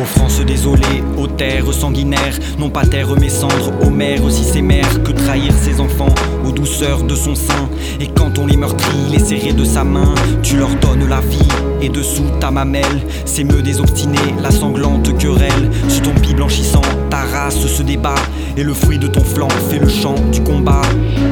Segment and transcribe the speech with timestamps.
[0.00, 4.62] Aux France désolées, aux terres sanguinaires, non pas terre mes cendres, aux mères aussi ses
[5.02, 5.77] que trahir ses
[6.78, 7.68] de son sein.
[8.00, 10.14] Et quand on les meurtrit, les serrer de sa main,
[10.44, 11.48] tu leur donnes la vie,
[11.82, 15.70] et dessous ta mamelle, s'émeut des obstinés, la sanglante querelle.
[15.88, 18.14] Sur ton pis blanchissant, ta race se débat,
[18.56, 20.82] et le fruit de ton flanc fait le chant du combat.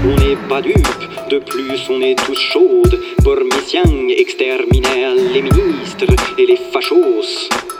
[0.04, 0.88] On n'est pas dupe,
[1.30, 3.82] de plus on est tous chaudes, pour mission
[4.18, 7.75] exterminer les ministres et les fachos.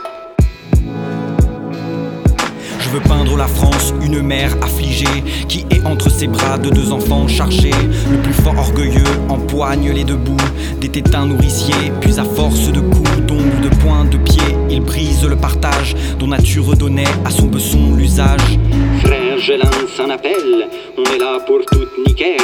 [2.87, 6.93] Je veux peindre la France, une mère affligée qui est entre ses bras de deux
[6.93, 7.71] enfants chargés.
[8.09, 10.37] Le plus fort orgueilleux empoigne les deux bouts
[10.79, 15.25] des tétins nourriciers, puis à force de coups d'ongles, de poings, de pieds, il brise
[15.25, 18.57] le partage dont nature donnait à son besson l'usage.
[19.03, 22.37] Frère, je lance un appel, on est là pour tout niquer,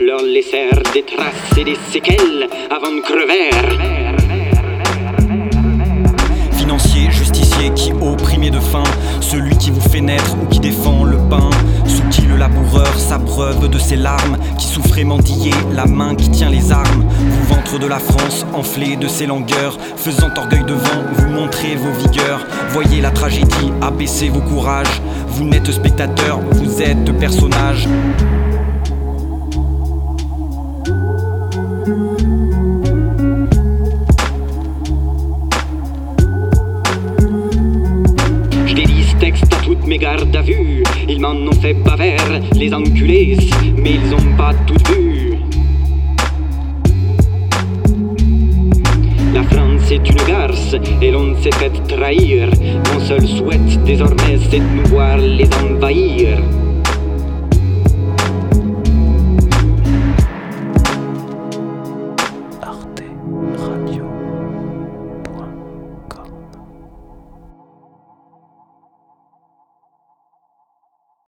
[0.00, 4.09] leur laisser des traces et des séquelles avant de crever.
[10.40, 11.50] Ou qui défend le pain,
[11.86, 16.50] sous qui le laboureur s'abreuve de ses larmes, qui souffrait mendiller la main qui tient
[16.50, 21.28] les armes, vous ventre de la France enflé de ses langueurs, faisant orgueil devant, vous
[21.28, 27.88] montrez vos vigueurs, voyez la tragédie, abaissez vos courages, vous n'êtes spectateur, vous êtes personnage.
[39.90, 40.84] Mes gardes à vue.
[41.08, 42.16] Ils m'en ont fait baver,
[42.54, 43.36] les enculés,
[43.76, 45.34] mais ils ont pas tout vu.
[49.34, 52.48] La France est une garce et l'on s'est fait trahir.
[52.92, 56.38] Mon seul souhait désormais c'est de nous voir les envahir.